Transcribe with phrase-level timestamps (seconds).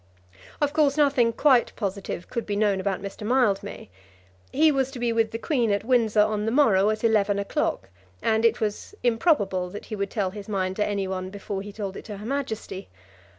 [0.59, 3.21] Of course nothing quite positive could be known about Mr.
[3.21, 3.91] Mildmay.
[4.51, 7.87] He was to be with the Queen at Windsor on the morrow at eleven o'clock,
[8.19, 11.71] and it was improbable that he would tell his mind to any one before he
[11.71, 12.89] told it to her Majesty.